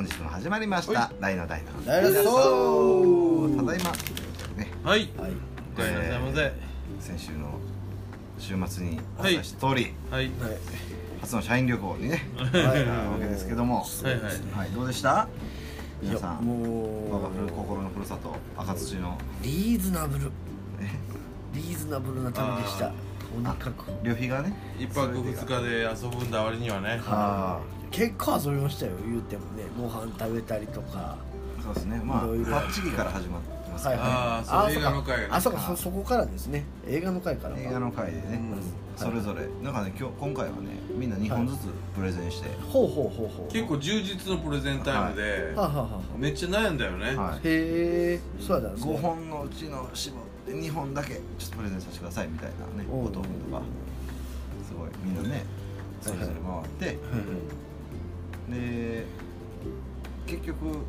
[0.00, 1.84] 本日も始まりましはた大の大の。
[1.84, 3.90] 大のただいま。
[3.92, 4.14] とい。
[4.14, 5.32] うことでねはいはい。
[7.00, 7.58] 先週の
[8.38, 10.24] 週末にお伝えした通り、はい。
[10.24, 10.32] はい
[11.20, 12.26] 初の社員旅行にね。
[12.34, 12.46] はい。
[12.46, 13.82] 行ったわけですけども。
[13.82, 14.14] はい。
[14.14, 14.22] はい。
[14.22, 14.70] はい。
[14.70, 15.28] どうでした？
[16.00, 16.46] 皆さん。
[16.46, 19.18] も我がふるう心のふるさと赤土の。
[19.42, 20.30] リーズナブル。
[20.80, 20.88] え？
[21.52, 22.86] リーズナブルな旅でした。
[22.86, 22.92] あ
[23.32, 24.52] とにかく旅費がね。
[24.78, 27.00] 一泊二日で遊ぶんだ割にはね。
[27.06, 27.60] あ。
[27.90, 29.64] 結構遊びましたよ言うてもね。
[29.78, 30.88] ご飯食べたりとか。
[30.96, 31.16] あ
[31.62, 32.00] そうですね。
[32.04, 34.16] まあパッチギから始まってますから、はいはい。
[34.16, 35.28] あーそう映画の回がね。
[35.30, 36.64] あそうかそそこからですね。
[36.88, 37.58] 映画の回から。
[37.58, 38.62] 映画の回でね、うん。
[38.96, 39.46] それぞれ。
[39.62, 40.56] なんかね今日今回はね
[40.94, 43.52] みんな2本ずつプレゼンして、ほうほうほうほう。
[43.52, 45.54] 結構充実のプレゼンタイムで
[46.16, 47.16] めっちゃ悩んだよね。
[47.44, 48.94] へえそうやったんですね。
[48.94, 53.04] 5本のうちの絞って2本だけちょっとプレゼンさせてくださいみたいなねおう。
[53.06, 53.26] こととか
[54.66, 55.44] すごいみんなね
[56.00, 56.98] それぞれ回って
[58.48, 59.04] で
[60.26, 60.84] 結局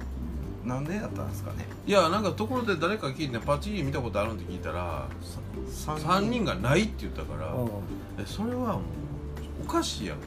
[0.66, 1.66] なんでやったんですかね？
[1.88, 5.08] いやなんかところで誰か聞いてパチリ見たことあるんって聞いたら
[5.72, 6.46] 3 3人。
[6.46, 7.68] がないって言ったからうん。
[8.20, 8.82] えそれはもう
[9.66, 10.22] おかしいやろ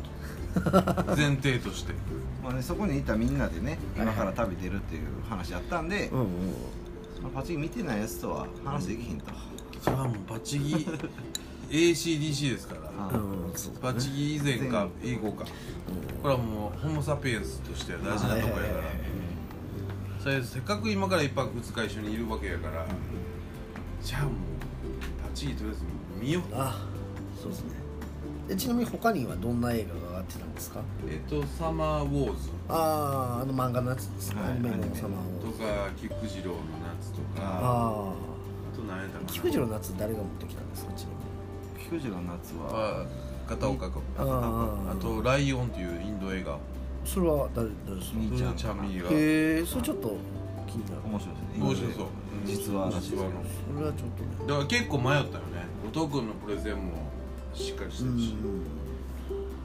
[0.61, 1.15] と。
[1.17, 1.93] 前提として。
[2.43, 6.84] まあね、そこにいたみんなでね今から旅出るっていう話あったんで、うんうんまあ
[7.31, 9.27] パチン見てないやつとは話できひんと、
[9.83, 10.75] それはもうパチギ
[11.71, 12.81] ACDC ですから。
[12.99, 15.45] あうんそうパチギ以前か英語か。
[16.23, 18.85] これはもうホモ・サピエンスとしては大事なとこやから。
[20.21, 22.87] それせっかく今から一泊二日一緒にいるわけやから
[24.03, 24.33] じゃあもう
[25.23, 25.83] パチギとりあえず
[26.21, 26.43] 見よう。
[26.55, 26.87] あ
[27.41, 27.71] そうですね。
[28.49, 30.81] でちなみに他にはどんな映画が上がってたんですか？
[31.09, 32.51] えっと「サマーウォーズ。
[32.69, 34.35] あああの漫画のやつです。
[34.35, 34.51] ね、はい。
[34.53, 35.09] アニメのアニメ様
[35.43, 36.57] とをか菊次郎の
[37.05, 37.43] 夏とか。
[37.43, 38.13] あ
[38.73, 39.29] あと何やったかな。
[39.29, 42.65] あ菊次郎の夏誰が持ってきたんですかちなみに菊次郎の夏は
[43.01, 43.07] は
[43.47, 46.59] 片岡君あと「ライオン」っていうインド映画。
[47.05, 48.19] それは誰誰ですか？
[48.19, 49.11] 兄ちゃんちゃんみが。
[49.11, 50.17] へえそれちょっと
[50.67, 51.03] 気になる。
[51.05, 51.61] 面白いですね。
[51.61, 52.07] 面白そう。
[52.47, 53.45] 実話らしいです実話の。
[53.45, 54.29] それはちょっとね。
[54.49, 55.23] だから結構迷ったよ
[55.53, 55.69] ね。
[55.93, 56.93] 後藤君のプレゼンも
[57.53, 58.35] しっかりしてうんるし、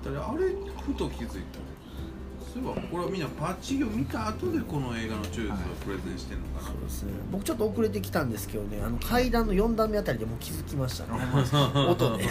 [0.03, 0.51] だあれ
[0.83, 1.59] ふと気づいた
[2.51, 5.55] そういえばこれはみんなパッチギを見た後でこの映画のチョイスを
[5.85, 7.13] プレゼンしてんのかな、そうですね。
[7.31, 8.81] 僕ちょっと遅れてきたんですけどね。
[8.83, 11.19] あの階段の4段目あたりでもう気づきましたね。
[11.88, 12.23] 音で。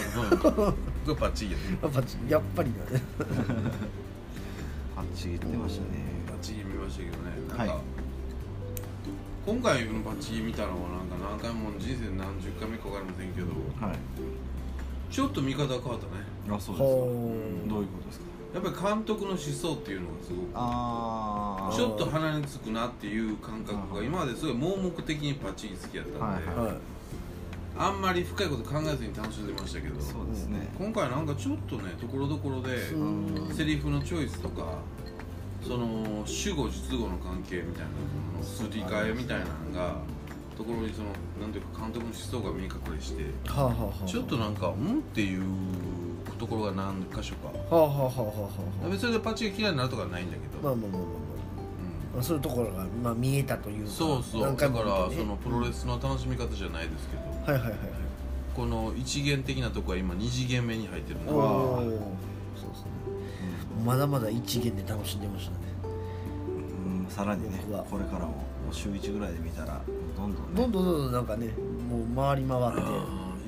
[1.15, 1.79] パッチギやね。
[1.81, 3.01] やっぱやっぱりだね
[4.95, 5.87] パッチ言ってましたね。
[6.27, 7.31] パッチギ見ましたけどね。
[7.47, 7.81] なんか、はい。
[9.45, 13.47] 今回のパッチギ見たのはなんか何回も人生何十回目か分かりませんけど
[13.85, 13.97] はい。
[15.09, 16.23] ちょっと見方が変わったね。
[16.51, 16.83] あそうですか。
[16.83, 18.28] どういうことですか？
[18.53, 21.75] やっぱり監督の思想っていうのがすごく。
[21.75, 26.75] ちょっと鼻につくなっていう感覚が今まですごい盲目的にパッチギ好きやったんで、はいはい。
[27.77, 30.67] あんまり深いこと考えずに楽しんでましたけどそうですね。
[30.77, 33.53] 今回なんかちょっとねところどころでうん。
[33.53, 34.79] セリフのチョイスとか
[35.61, 37.97] その主語実語の関係みたいなも
[38.33, 39.95] ののすり替えみたいなのが
[40.57, 41.09] ところにその
[41.39, 44.05] なんていうか監督の思想が見え隠れしてはあはあはあ。
[44.05, 45.43] ちょっとなんかうんっていう
[46.39, 47.49] ところが何箇所か。
[47.49, 48.49] はあはあはあは
[48.81, 51.09] あは別にそれでパッチが嫌いになるとかはないんだけど、あまあまあまあまあ。
[51.09, 53.91] まあまあそういうところが、まあ、見えたというか。
[53.91, 54.41] そうそう。
[54.41, 57.21] 何だからそのプロレスの楽しみ方じゃないですけど。
[57.21, 57.77] はいはいはいはい。
[58.55, 61.77] この一元的なとこは今二次元目に入ってるおのお
[62.55, 62.89] そうですね
[63.85, 65.57] まだまだ一元で楽しんでましたね。
[66.47, 67.83] うんさらにね僕は。
[67.83, 68.35] これからもも
[68.71, 69.81] う週1ぐらいで見たら
[70.17, 70.61] どんどんね。
[70.61, 71.53] どんどんどんどんなんかね
[71.89, 72.81] もう回り回って、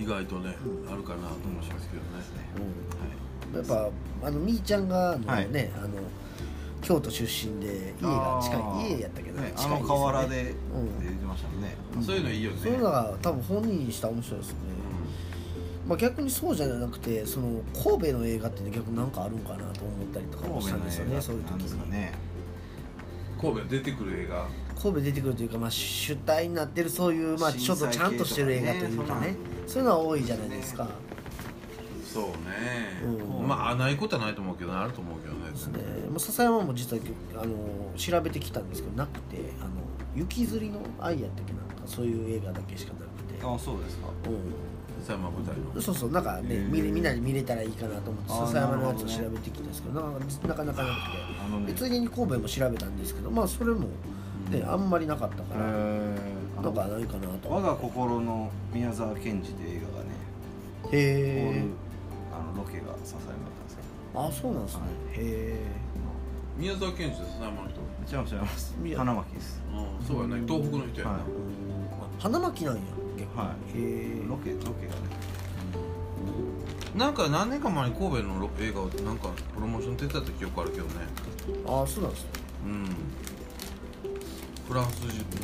[0.02, 2.12] 意外とね、うんあるかなと思いますけどね。
[3.52, 5.52] うん、やっぱあのみーちゃんがあのはい。
[5.52, 5.90] ね、あの
[6.82, 8.56] 京都出身で家が近
[8.88, 11.04] い家やったけど、ねあの河原でってうん。
[11.04, 11.76] 言ってましたもんね。
[12.02, 12.58] そういうのいいよね。
[12.62, 14.60] そういうのが多分本人にしたら面白いですよね、
[15.88, 21.92] まあ、逆にそうじゃなくてその神戸の映画って逆になんかあるんかなと思ったりとかもしたんですよねそういう時に。
[21.92, 22.14] ね。
[23.40, 24.48] 神戸出てくる映画。
[24.82, 29.36] 神戸出てくるというか、まあ、主体になってるそういう、まあ、ちょっとちゃんとしてる映画というかね
[29.72, 30.86] そういうのは多いじゃないですか、
[32.04, 32.32] そうね、
[33.06, 33.48] うん。
[33.48, 34.78] まあないことはないと思うけどね。
[34.78, 35.50] あると思うけどね。
[35.50, 35.80] ですね、
[36.10, 37.02] まあ、笹山も実は
[37.42, 37.56] あの
[37.96, 39.70] 調べてきたんですけどなくて「あの
[40.14, 44.08] 雪吊りの愛」やったっけなんかそういう映画だけしかなくて、あそうですか。
[44.08, 45.80] う笹山舞台の。
[45.80, 50.90] ん、そうそうなんかねみみんなで見れたらいいかなと思って笹山のやつを調べてきたんですけどなかなかな
[51.64, 51.72] くて。
[51.72, 53.88] でついでに神戸も調べたんですけどまあそれも、
[54.52, 56.64] ねあんまりなかったから、えー。
[56.64, 57.50] なんかないかなと。
[57.50, 60.10] 我が心の宮沢賢治っていう映画がね
[60.84, 61.72] こういへう
[62.32, 64.82] あのロケが笹山だったんですけえあそうなんですね、
[65.14, 65.62] へ
[66.58, 68.76] 宮沢賢治と笹山の人ど違います違います。
[68.98, 69.62] 花巻です。
[69.72, 70.44] うんそうやね。
[70.48, 71.22] 東北の人やな、はい。
[71.22, 71.24] え
[72.20, 72.82] 花巻なんや
[73.16, 75.00] 結構、はへえロケロケがね。
[76.96, 80.92] なんか何年か前に神戸の映画をなんかプロモーション手伝った記憶あるけどね。
[81.66, 82.30] あそうなんですね。
[82.66, 82.86] うん
[84.72, 85.38] フランス人と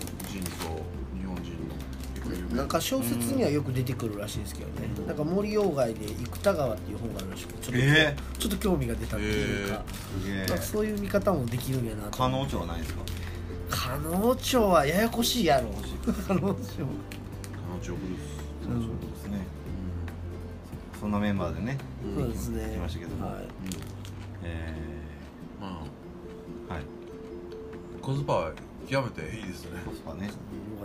[1.19, 9.83] 日本人のなんか小説にはよく出てくるらしいですけどね、なんか森鴎外で「生田川」っていう本があるらしくてちょっと,、えちょっと興味が出たっていうか、
[10.25, 12.17] えなんかそういう見方もできるんやなと。
[12.17, 13.01] 可能町はないですか？
[13.69, 15.71] 加納町はややこしいやろ。
[16.25, 16.63] 加納町彼女ブルース
[18.63, 19.45] 可能町ですね。
[21.01, 21.77] そんなメンバーでね
[22.15, 22.71] そうですね。
[22.75, 23.27] 来ましたけども。
[23.27, 23.45] はい。
[24.43, 24.73] え
[25.59, 25.81] ま
[26.69, 26.73] あ。
[26.73, 26.83] ーはい。
[28.01, 28.51] コスパは
[28.89, 29.81] 極めていいですね。
[29.85, 30.29] コスパね。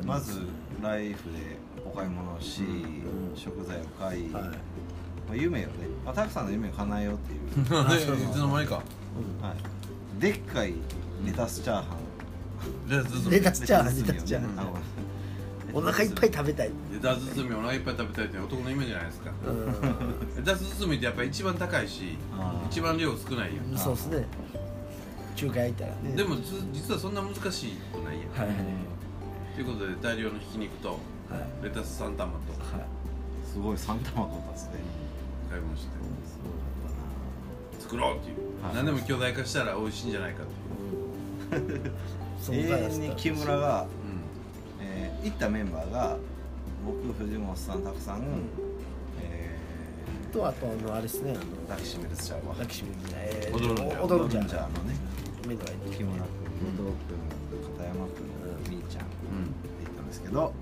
[0.00, 0.06] うん。
[0.06, 0.40] まず
[0.82, 1.56] ライフで
[1.86, 3.32] お買い物をし、ん。
[3.36, 4.42] 食材を買い、はい。
[4.42, 4.50] ま
[5.32, 5.68] あ、夢をね、
[6.04, 8.74] まあ、たくさんの夢を叶えようっていう、でそうそういつの間にか。
[8.74, 8.82] は
[10.18, 10.74] い、でっかい
[11.24, 14.72] レタスチャーハン、レタスチャーハンレタスチャーハン。
[15.74, 19.30] お腹いっぱい食べたい、レタス包みお腹いっぱい食べたいって男の夢じゃないですか。
[19.30, 22.18] うレタス包みってやっぱり一番高いし
[22.70, 23.72] 一番量少ないやん。
[23.74, 24.26] ん、そうですね
[25.36, 26.16] 中華焼いたらね。
[26.16, 27.40] でもつ実はそんな難し
[27.92, 28.56] くないやん、はいはい。
[29.54, 31.64] ということで大量のひき肉とはい。
[31.64, 32.26] レタス3玉と。
[32.26, 32.32] はい。
[33.50, 34.72] すごい3玉取ったっすね。
[35.50, 35.88] 買いまして
[36.24, 36.48] すご
[36.88, 38.74] か作ろうっていう、はい。
[38.76, 40.46] 何でも巨大化したら美味しいんじゃないかっ
[41.50, 41.92] ていう、
[42.50, 43.86] 永遠に木村が、
[44.80, 46.16] えー行ったメンバーが
[46.84, 48.22] 僕藤本さんたくさん、
[49.22, 49.56] え
[50.32, 51.30] とあとあのあれですね。
[51.30, 54.28] あのー、抱きしめるちゃうわ抱きしめるえー踊るんじゃ踊るん。
[54.30, 54.81] じゃ踊るんじゃのね目の間に
[56.02, 59.14] 木村君後藤君片山君みーちゃんって
[59.84, 60.52] 言ったんですけど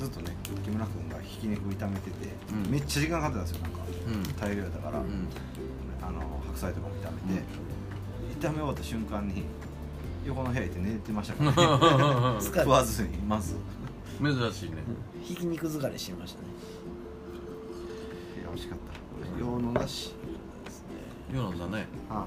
[0.00, 3.78] ずっとね木村君がひき肉炒めてて、うんめっちゃ時間かかってたんですよなんか
[4.08, 5.28] うん大量だから、うん
[6.02, 7.42] あの白菜とかも炒めて、
[8.40, 9.42] 炒め終わった瞬間に
[10.24, 13.56] 横の部屋行って寝てましたから、ね、食わずにまず
[14.22, 14.76] 珍しいね
[15.22, 16.48] ひき肉疲れしましたね
[18.36, 20.14] いや美味しかった洋のだし
[21.34, 22.26] ヨナさんねあ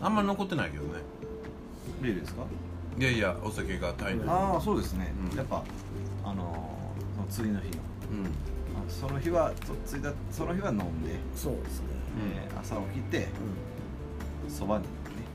[0.00, 1.00] あんまり残ってないけどね。
[2.00, 2.42] ビールですか？
[2.98, 5.36] いやいやお酒がタイムああそうですね、うん。
[5.36, 5.62] やっぱ
[6.24, 6.76] あの
[7.16, 7.76] その次の日の。
[8.12, 8.26] うん。
[8.26, 8.28] あ
[8.88, 11.86] その日はそついたその日は飲んで、そうですね。
[12.34, 13.28] えー朝起きて
[14.48, 14.88] そばにね。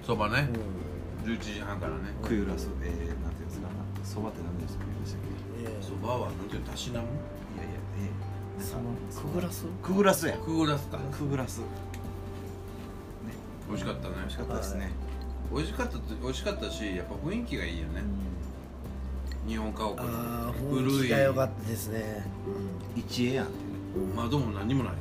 [0.06, 0.50] そばね。
[1.26, 1.98] うん、11時半からね。
[2.22, 3.68] 食いうらすえー、なんていうんですか
[4.04, 4.86] そばって何ですか？
[5.02, 5.22] でしたっ
[5.64, 5.84] えー。
[5.84, 6.68] そばはなんていうの？
[6.72, 7.08] たしなむ？
[7.58, 7.80] けいやいや
[8.60, 9.66] えー、そのくぐらす？
[9.82, 10.98] くぐらすやくぐらすか。
[10.98, 11.60] くぐらす。
[11.60, 11.66] ね
[13.74, 14.16] 美味しかったね。
[14.20, 14.92] 美味しかったですね、
[15.52, 18.04] 美味しかった美味しかったしやっぱ雰囲気がいいよね。
[19.48, 20.04] 日本家屋あ
[20.48, 21.08] の古い。
[21.08, 22.26] 気が良かったですね、
[22.96, 23.46] 一円やん。
[23.46, 23.56] っうね
[23.96, 24.94] うん窓も何もない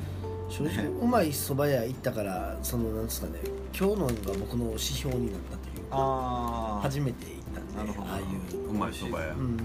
[0.49, 3.39] 正直うまい蕎麦屋行ったからそのなんですかね
[3.77, 8.09] 今日のが僕の指標になったというかあ初めて行ったんでなるほど。
[8.11, 8.69] ああいう。
[8.69, 9.33] うまい蕎麦屋。
[9.33, 9.39] うん。
[9.39, 9.59] うんうん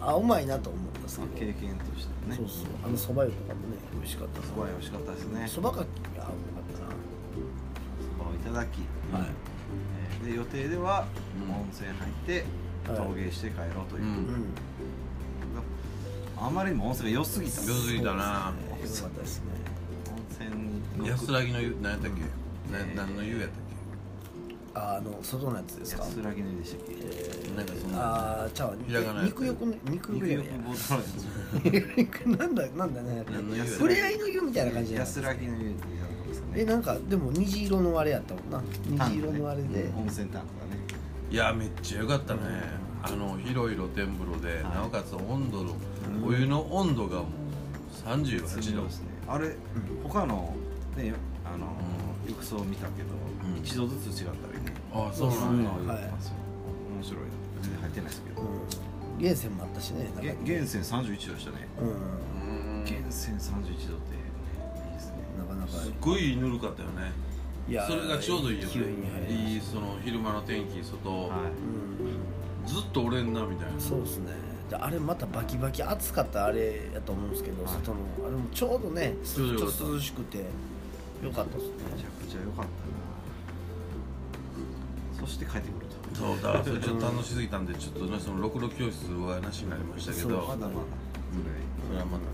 [0.00, 2.36] あうまいなと思ったんですけど経験としてね。
[2.36, 2.66] そうそう。
[2.84, 5.44] あの蕎麦湯とかもね美味しかったすごい美味しかったですね。
[5.46, 5.86] 蕎麦か
[8.48, 8.78] ただき、
[9.12, 9.22] はい。
[10.20, 11.06] えーで予定では
[11.46, 11.54] うん。
[11.54, 12.44] 温泉入って
[12.90, 12.98] はい。
[13.08, 14.08] 陶芸して帰ろうという、うん。
[14.08, 14.44] うん。
[16.40, 17.60] あまりにも温泉が良すぎた。
[17.62, 18.52] 良すぎたな。
[18.80, 19.08] そうですね。
[19.08, 19.44] 良かったですね
[20.10, 20.50] 温
[20.96, 22.20] 泉に安らぎの湯何やったっけ？
[22.72, 26.04] なえー何の湯やったっああの外のやつですか？
[26.04, 26.94] 安らぎの湯でしたっけ？
[26.94, 27.98] えなんかそんな。
[28.00, 28.74] ああちゃうわ。
[28.86, 30.26] ひらがなやつ肉欲の 肉欲
[31.64, 33.24] 肉欲なんだなんだね。
[33.30, 35.97] 何の湯やったっ触れ合いの湯みたいな感じつじゃない安らぎの湯ですかね
[36.54, 38.62] えなんかでも虹色のあれやったもんな。
[39.06, 40.80] 虹色のあれで、温泉タンクがね。
[41.30, 42.40] いやめっちゃ良かったね。
[43.02, 44.74] あの広い露天風呂ではい。
[44.74, 45.76] なおかつ温度の
[46.26, 48.84] お湯の温度がもう38度。
[48.84, 49.08] ですね。
[49.28, 49.54] あれ
[50.02, 50.54] 他の
[50.96, 51.12] ね
[51.44, 51.66] あの
[52.26, 53.08] う浴槽見たけど
[53.54, 53.58] うん。
[53.58, 54.74] 一度ずつ違ったりね。
[54.92, 55.70] あそうなんや。
[55.70, 56.00] はい面白い
[56.90, 57.24] 面白い
[57.80, 58.42] 入ってないですけど。
[58.42, 58.48] うん。
[59.18, 61.68] 源泉もあったしね源泉31度でしたね。
[61.80, 61.88] うん。
[61.88, 62.84] うん。
[62.84, 64.16] 源泉31度って
[65.68, 67.12] すっごいぬるかったよね。
[67.68, 68.74] いやそれがちょうどいいよね。
[69.28, 72.66] いいその昼間の天気外、はたうん。
[72.66, 73.78] ずっとおれんなみたいな。
[73.78, 74.32] そうですね。
[74.70, 77.74] であれまたバキバキ暑かったあれやと思うんですけど、はい。
[77.74, 80.44] 外のあれもちょうどねちょっと涼しくてよ
[81.32, 81.74] かったですね。
[81.90, 82.68] いめちゃくちゃ良かったな。
[85.20, 85.98] そして帰ってくると。
[86.14, 90.70] そうだからそれちょっと楽しすぎたんでちょっとねそのろくろ教室はなしになりましたけそうどまだまだ。
[91.86, 92.26] それはまたねありますね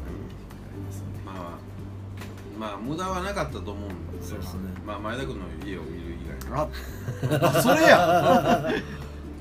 [2.58, 4.61] まあまあ無駄はなかったと思うんでそうですね。
[4.87, 6.68] まあ前田君の家を見る以外あ
[7.56, 8.70] あそれや。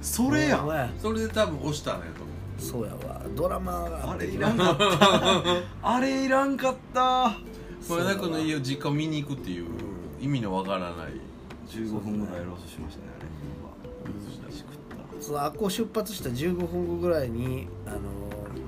[0.01, 0.57] それや。
[0.57, 0.89] ほんまや。
[1.01, 2.61] それで多分押したんやと思う。
[2.61, 3.21] そうやわ。
[3.35, 4.87] ドラマがあれいらんかった。
[5.95, 7.37] あれいらんかった。
[7.89, 9.67] 前田君の家を実家を見に行くっていう
[10.21, 11.33] 意味のわからない。
[11.69, 13.27] 15分ぐらいロスしましたねあれ。
[13.63, 13.73] は
[14.05, 14.69] 美味しくっ
[15.17, 17.99] たそうあっこ出発した15分後ぐらいにあの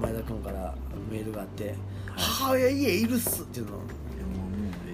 [0.01, 0.73] 前田君から
[1.11, 1.75] メールがあって
[2.15, 3.83] 「母親家いるっす」っていうのいや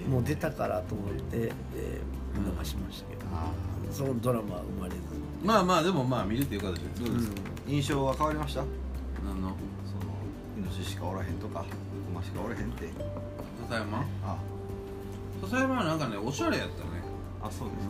[0.10, 3.51] もう出たからと思って、えー、逃しましたけど、あ
[3.91, 4.98] そのドラマは生まれず。
[5.43, 8.63] まあまあでもまあ見れてよかったですどうですか、ー印象は変わりました？
[9.24, 9.50] 何の？
[9.86, 10.13] その
[10.58, 11.67] イノシシしかおらへんとかク
[12.13, 12.89] マしかおらへんって。
[13.70, 14.05] 笹山？
[14.24, 14.38] あ
[15.41, 16.89] 笹山はなんかねおしゃれやったね。
[17.43, 17.88] あそうです。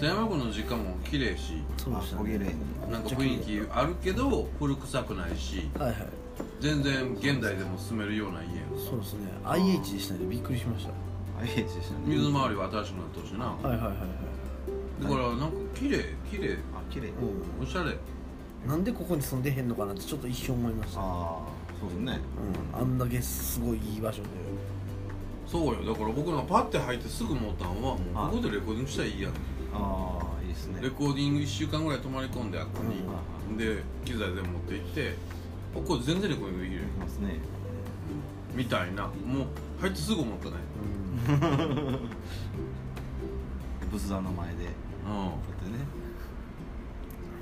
[0.00, 0.08] うん。
[0.08, 2.44] 笹山君の実家も綺麗しあそうでした小切れに
[2.90, 6.06] なんか雰囲気あるけど古臭くないしはいはい。
[6.58, 9.30] 全然現代でも住めるような家そうですね。
[9.44, 10.20] IH でしたね。
[10.26, 10.92] びっくりしました。
[11.42, 12.00] IH でしたね。
[12.06, 13.46] 水回りは新しくなってほしいな。
[13.46, 15.02] はいはいはいはい。
[15.02, 16.58] だからなんか綺麗綺麗。
[16.74, 17.08] あ綺麗。
[17.08, 17.12] う
[17.62, 17.90] おしゃれ。
[17.92, 17.96] ん
[18.66, 21.06] なんでここに住んでへんのかなってちょっと一瞬思いました、ああ
[21.80, 22.18] そうですね。
[22.74, 24.28] うん、あんだけすごいいい場所で。
[25.46, 25.92] そうよ。
[25.92, 29.32] だから僕なんかパッて入ってすぐ思ったのはもうここでレコーディングしたらいいやん
[29.72, 30.80] ああいいですね。
[30.82, 35.14] レコーディング1週間ぐらい泊まり込んであっこに、で機材全部持って行って
[35.74, 37.40] あこれ全然レコーディングできるよいますね
[38.54, 39.06] みたいな。
[39.06, 39.46] もう
[39.80, 40.52] 入ってすぐ思ったね。
[43.90, 44.64] 仏壇の前で。
[44.64, 44.72] うこ
[45.12, 45.78] うやってね。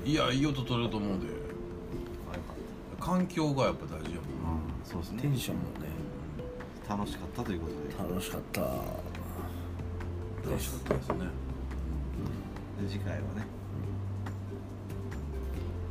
[0.05, 1.25] んいやいい音取れると思うで。
[1.25, 2.55] あよかっ
[2.99, 4.19] 環境がやっぱ大事やもんな。
[4.83, 5.21] たそうですね。
[5.21, 5.89] テンションもね。
[6.87, 8.09] 楽しかったということで。
[8.09, 8.61] 楽しかった。
[8.61, 11.09] 楽しかったです。
[11.09, 11.15] ね。
[12.81, 13.45] で次回はね。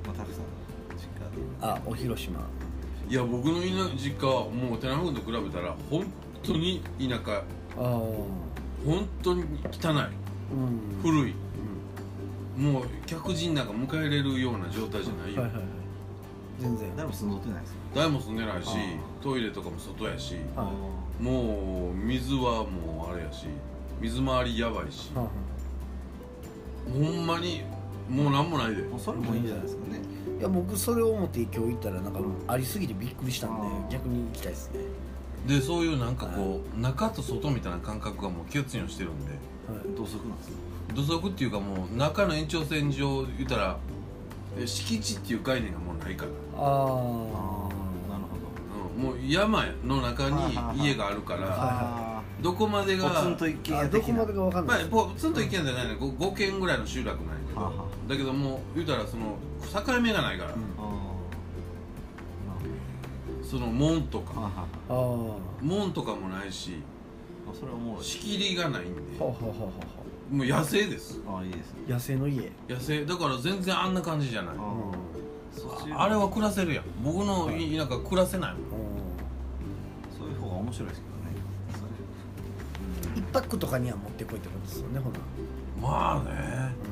[0.06, 0.44] まあたくさん
[0.96, 1.42] 実家で。
[1.60, 2.40] あお広島
[3.08, 6.06] いや僕の田実家はもう寺山君と比べたら本
[6.42, 7.38] 当に田舎。
[7.38, 7.42] あ
[7.78, 7.82] あ
[8.84, 9.96] 本当に汚い。
[10.52, 11.02] うん。
[11.02, 11.34] 古い。
[12.56, 15.68] もう客人なんか迎えれるような状態じゃないよ、はいはいはい。
[16.60, 16.96] 全然。
[16.96, 20.70] 誰も住んどってないですか誰も住んでないしあトイレとかも外やしは
[21.18, 23.46] もう水はもうあれやし
[24.00, 25.10] 水回りやばいし。
[25.14, 27.62] ほんまに
[28.08, 28.82] もうなんもないで。
[28.82, 30.00] もうそれもいいんじゃないですかね。
[30.38, 34.80] いや僕それを思って今日行ったらなんかありすぎてびっくりしたんで逆に行きたいですね。
[35.46, 39.32] でそういうなんかこう中と外みたいな感覚がもう気を強にしてるんで。
[39.32, 39.38] は
[39.80, 39.96] い。
[39.96, 40.56] 土足なんですか
[40.94, 43.78] 土足っていうかもう中の延長線上言ったら
[44.56, 48.38] え敷地っていう概念がもうないから、ああなるほ
[48.96, 55.94] うん、もう山の中に家があるかどらあどこまでがあポツンと一軒あ家どこまでかわかんまあない、ポツンと一軒じゃないね。
[55.94, 60.60] 5, 5軒ぐらいの集落なんやけど、だけどもう言うたらその境目がないから、うん。
[60.78, 61.08] あ
[63.42, 64.66] その門とか。
[65.60, 66.82] 門とかもないし
[67.50, 69.00] あそれはもう仕切りがないんで。
[69.18, 69.36] も
[70.30, 71.20] う野生です。
[71.26, 72.50] ああいいです野生の家。
[72.68, 73.04] 野生。
[73.04, 74.54] だから全然あんな感じじゃない。
[75.96, 76.84] あれは暮らせるやん。
[77.02, 78.60] 僕の田舎暮らせないもん。
[78.60, 78.62] ん。
[80.16, 81.18] そういう方が面白いですけどね。
[83.16, 85.18] 一泊とかには持ってこいってことですよねほな、
[85.80, 86.87] まあね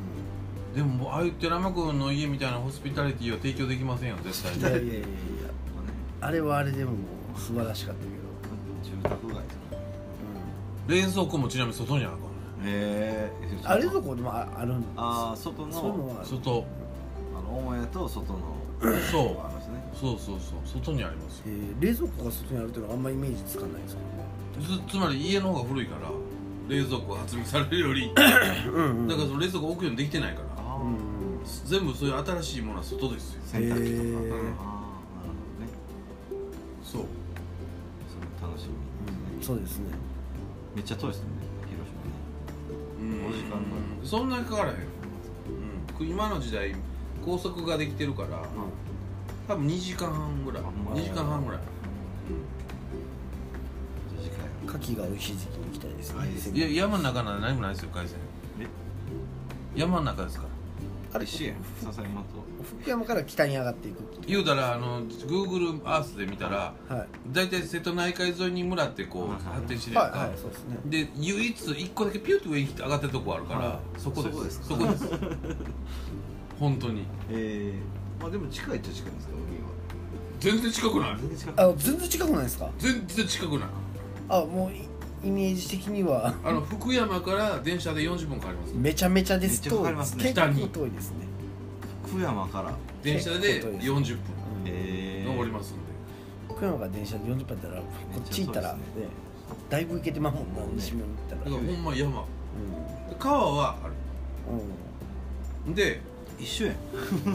[0.76, 4.52] でもああいう寺山君の家みたいなホスピタリティは提供できませんよ絶対。
[4.52, 5.06] いにやいやいやいや
[5.74, 5.92] まあね。
[6.20, 6.96] あれはあれでもも
[7.34, 8.12] う素晴らしかったけど、
[8.84, 9.76] 住宅街ですか
[10.86, 12.18] 冷蔵庫もちなみに外にあるか
[12.66, 15.72] へえうん、あれどこでもああるんですああ外の。
[16.24, 16.66] 外
[17.34, 18.38] あの母屋と外の。
[19.10, 19.46] そう。
[19.46, 20.82] ありますねそうそうそう。
[20.82, 21.44] 外にありますよ。
[21.46, 26.10] えー冷蔵庫が外にあるっていうのはあんまイメージつかないですけつつまり家の方が古いから
[26.68, 28.12] 冷蔵庫が発明されるより。
[28.14, 28.34] どね
[28.74, 29.08] うんうん。
[29.08, 30.55] だからその冷蔵庫置くようにできてないから
[31.66, 35.70] 全部そういう新しいものは外ですよ洗濯機とかへーああなるほどね。
[36.82, 37.02] そう
[38.08, 38.74] それ楽しみ
[39.38, 39.54] ですね。
[39.54, 39.84] そうですね
[40.74, 41.26] めっちゃ遠いですね
[41.68, 42.10] 広島ね。
[43.00, 43.26] うん。
[43.26, 43.62] お時間の
[44.04, 44.76] そんなにかからへん、
[46.00, 46.74] うん、今の時代
[47.24, 48.42] 高速ができてるから
[49.48, 50.62] 多分2時間半ぐらい。
[50.62, 51.60] あほんま2時間半ぐらい、
[54.66, 58.18] 牡蠣が美味しい時期に行きたいですね、はいや山の中なら何もないですよ海鮮
[58.60, 58.66] え
[59.76, 60.45] 山の中ですから
[61.12, 62.26] あれ一緒やん笹山と
[62.80, 67.06] 福山から北に上がっていくって言うたらあの Google アースで見たらはい。
[67.32, 69.30] 大体瀬戸内海沿いに村ってこうはい。
[69.32, 70.76] はい発展してるやんか、はいはいそうですね。
[70.86, 74.00] で唯一1個だけピュッと上に上がってるとこあるから、はい。
[74.00, 74.60] そこです。
[74.66, 75.08] そこです。
[75.08, 75.56] かそこです。
[76.58, 77.04] 本当に。
[77.30, 79.70] ええまあでも近いっちゃ近いんですか海は。
[80.40, 81.16] 全然近くない？
[81.18, 82.70] 全然近くあ全然近くないですか？
[82.78, 83.68] 全然近くない。
[84.28, 84.70] あもう
[85.24, 86.34] イイメージ的には。
[86.44, 88.74] あの福山から電車で40分かかります。
[88.74, 90.22] めちゃめちゃですめっちゃかかりますね。
[90.24, 91.16] 結構北に遠いですね。
[92.06, 92.74] 福山から。
[93.02, 94.20] 電車で結構遠いです40分
[94.66, 95.80] ええ登りますんで。
[96.54, 97.82] 福山から電車で40分やったらこ
[98.18, 98.78] っち行ったらね。
[99.70, 102.20] だいぶ行けてまうもんな西行っただかららほんま山。
[102.20, 102.24] う
[103.18, 104.58] 川はあん
[105.68, 105.74] うん。
[105.74, 106.00] るで
[106.38, 106.72] 一緒や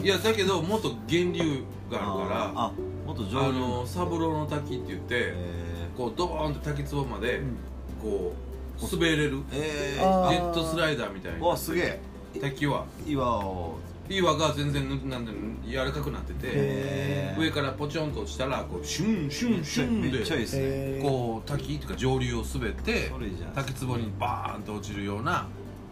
[0.04, 2.72] いやだけどもっと源流があるからあ
[3.06, 7.56] もっと上あ流の三郎の滝って言ってえこうドボーンと滝壺までうん
[8.02, 8.34] こ
[8.80, 11.46] う滑れるー、えジェットスライダーみたいな。
[11.46, 12.00] わすげえ。
[12.40, 12.84] 滝は。
[13.06, 13.78] 岩を。
[14.08, 15.32] 岩が全然ぬなんで
[15.64, 21.00] 柔らかくなっててへ上からポチョンと落ちたらこうシュンシュンシュンめっちゃいいでですね。
[21.00, 23.52] こう滝っていうか上流を滑ってそれいいじゃん。
[23.52, 25.46] 滝壺にバーンと落ちるような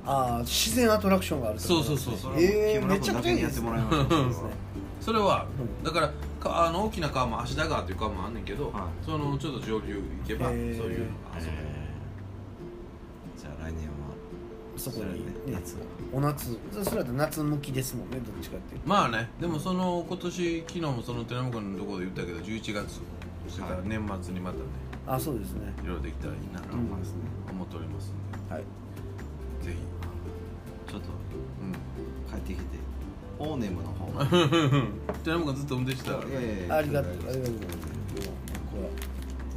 [0.04, 2.32] ああ自然アトラクションがあるってことそうそうそう。
[2.34, 2.88] それえー。
[2.88, 4.50] は木村君だけにやってもらいましょうそうですね。
[5.00, 9.04] それはうんだからかあの大きな川も芦田川っていう川もあんねんけど、はい。
[9.04, 11.06] そのちょっと上流行けばそうへーいうの遊べる
[13.40, 14.10] じゃあ来年は。
[14.76, 15.76] そこに、ね夏
[16.12, 18.88] お夏それだと夏向きですもんねどっちかっていうと。
[18.88, 23.00] まあねでもその今年昨日もその寺山君のところで言ったけど11月
[23.48, 24.62] それから年末にまたね
[25.06, 25.72] あそうですね。
[25.82, 26.80] いろいろできたらいいなとうん。
[27.50, 28.64] 思っておりますんはい。
[29.64, 29.76] でぜ
[30.88, 32.78] ちょっとひ、帰ってきて
[33.38, 34.06] オーネムの方。
[35.24, 37.88] 寺山君ずっと運転してたからいやいやありがとうありがとうございます。
[38.70, 38.90] こ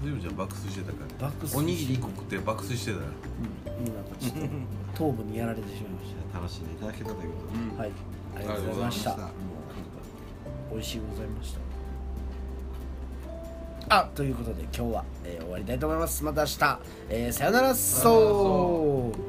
[0.02, 3.06] ずいぶんじゃん爆睡してたからおにぎり1個食って爆睡してたら。
[3.06, 3.14] うん
[3.94, 4.40] なんかちょっと
[4.96, 7.92] 頭部にやられてしまいまし楽しんでいただけたということで、うんたはい。
[8.36, 9.12] ありがとうございました。
[9.12, 9.34] ありがと
[10.72, 11.60] う美味しいございました。
[13.90, 16.24] あということで今日は、えー終わりたいと思います。
[16.24, 19.20] また明日、えーさよならそう